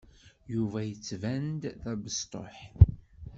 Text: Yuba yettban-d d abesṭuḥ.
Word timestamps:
Yuba 0.53 0.79
yettban-d 0.83 1.61
d 1.81 1.83
abesṭuḥ. 1.91 2.57